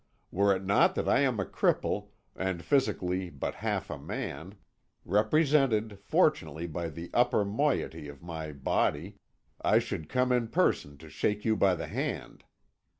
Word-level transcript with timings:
Were 0.31 0.51
it 0.55 0.63
not 0.65 0.95
that 0.95 1.07
I 1.07 1.19
am 1.19 1.39
a 1.39 1.45
cripple, 1.45 2.07
and 2.35 2.63
physically 2.65 3.29
but 3.29 3.53
half 3.61 3.91
a 3.91 3.99
man 3.99 4.55
represented, 5.05 5.99
fortunately, 6.01 6.65
by 6.65 6.89
the 6.89 7.11
upper 7.13 7.45
moiety 7.45 8.07
of 8.07 8.23
my 8.23 8.51
body 8.51 9.19
I 9.61 9.77
should 9.77 10.09
come 10.09 10.31
in 10.31 10.47
person 10.47 10.97
to 10.97 11.09
shake 11.11 11.45
you 11.45 11.55
by 11.55 11.75
the 11.75 11.85
hand. 11.85 12.45